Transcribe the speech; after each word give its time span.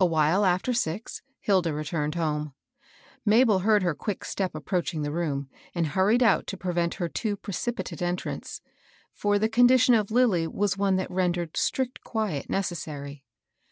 A 0.00 0.04
while 0.04 0.44
after 0.44 0.72
six, 0.72 1.22
Hilda 1.38 1.72
returned 1.72 2.16
home. 2.16 2.54
Ma 3.24 3.44
bel 3.44 3.60
heard 3.60 3.84
her 3.84 3.94
quick 3.94 4.24
step 4.24 4.52
approaching 4.52 5.02
the 5.02 5.12
room, 5.12 5.48
and 5.76 5.86
hurried 5.86 6.24
out 6.24 6.48
to 6.48 6.56
prevent 6.56 6.94
her 6.94 7.08
too 7.08 7.36
precipitate 7.36 8.02
entrance; 8.02 8.62
for 9.12 9.36
th^ 9.38 9.52
condition 9.52 9.94
of 9.94 10.10
Lilly 10.10 10.48
was 10.48 10.76
one 10.76 10.96
that 10.96 11.08
rendered 11.08 11.56
strict 11.56 12.00
quiet 12.02 12.50
necessary. 12.50 13.24